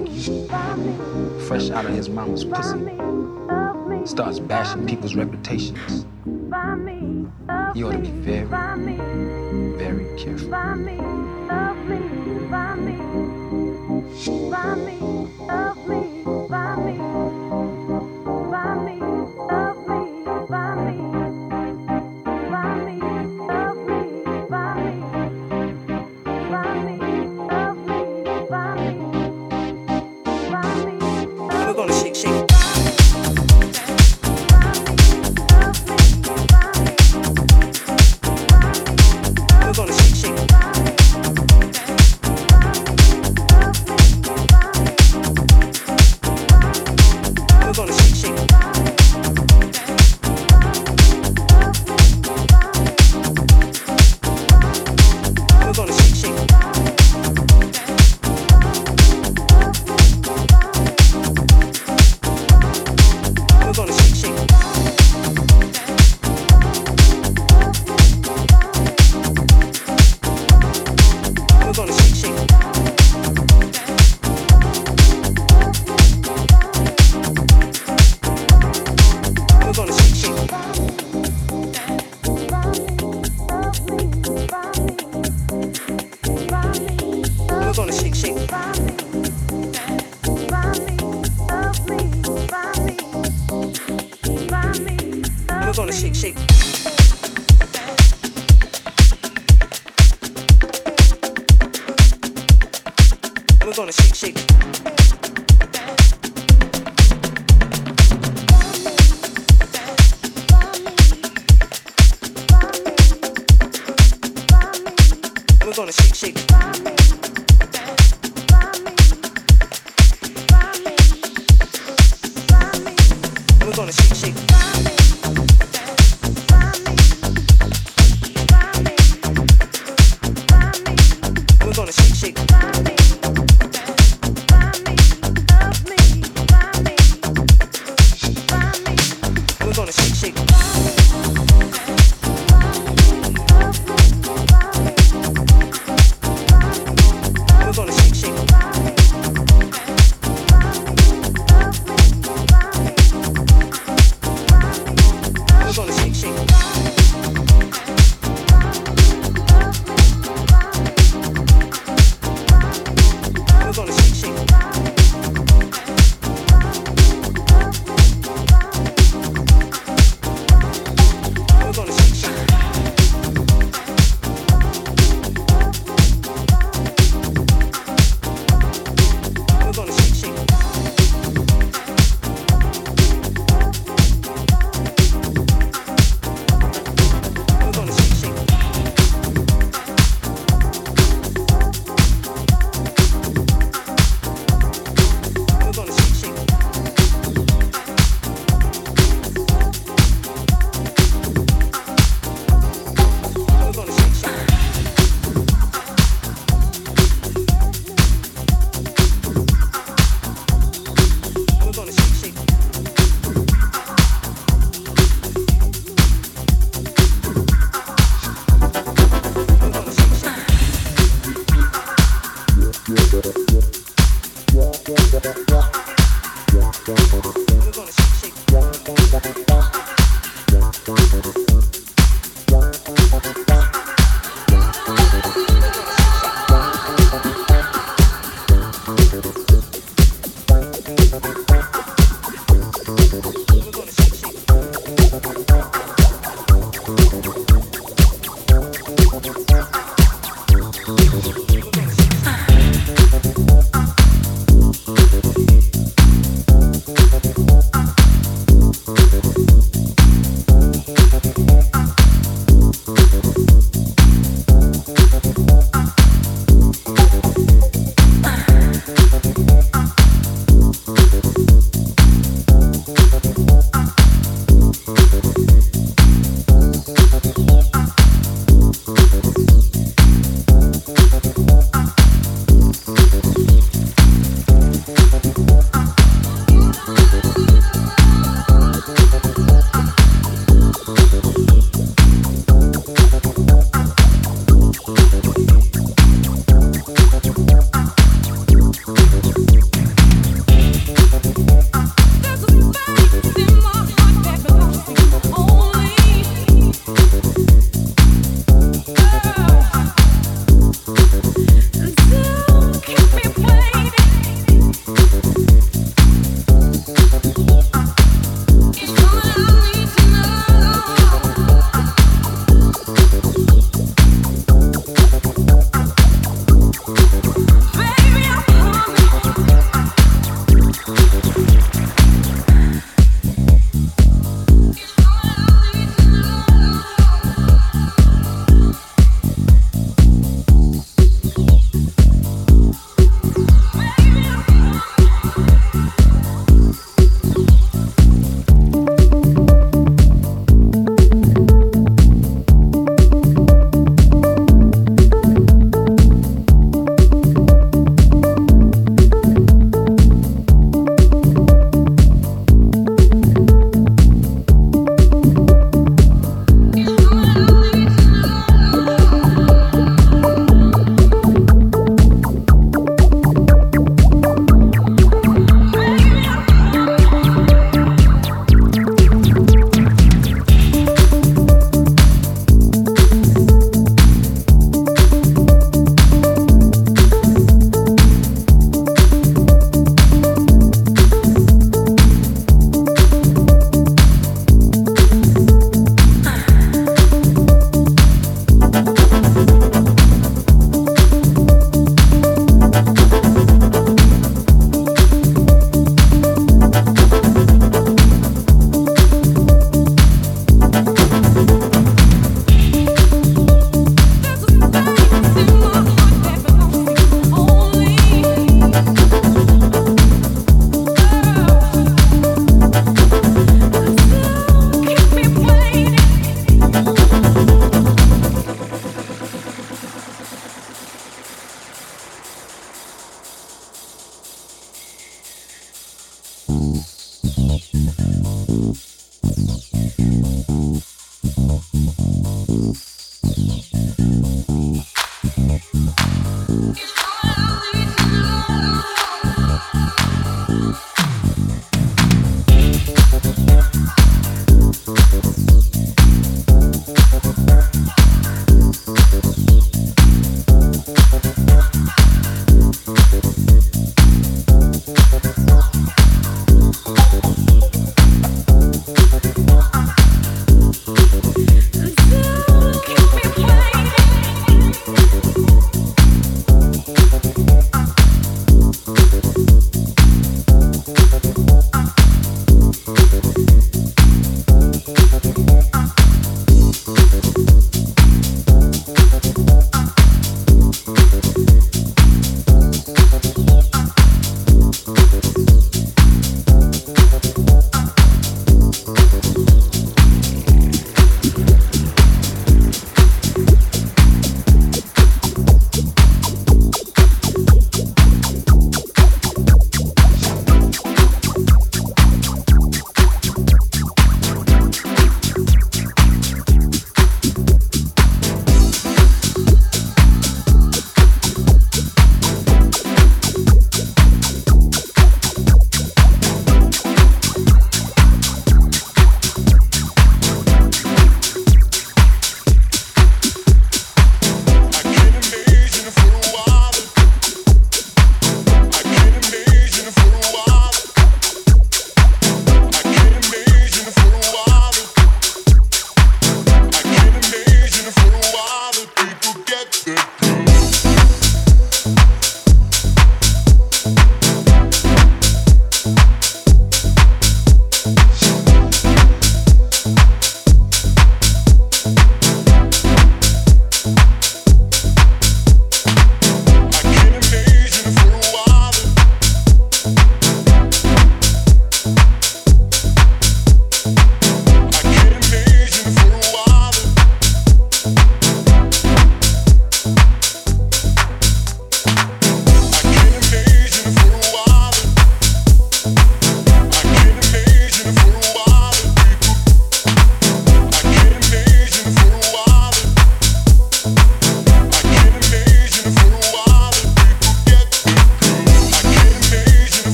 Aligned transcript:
Like 0.00 0.12
you, 0.12 0.48
fresh 1.46 1.70
out 1.70 1.86
of 1.86 1.94
his 1.94 2.08
mama's 2.10 2.44
pussy, 2.44 2.78
starts 4.06 4.38
bashing 4.38 4.86
people's 4.86 5.14
reputations, 5.14 6.04
you 7.74 7.88
ought 7.88 7.92
to 7.92 7.98
be 7.98 8.10
very, 8.10 8.46
very 9.78 10.18
careful. 10.18 11.15